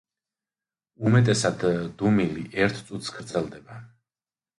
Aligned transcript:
უმეტესად, 1.09 1.65
დუმილი 1.99 2.45
ერთ 2.65 2.81
წუთს 2.89 3.13
გრძელდება. 3.19 3.79